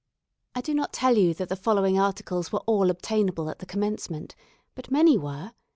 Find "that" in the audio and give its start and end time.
1.35-1.47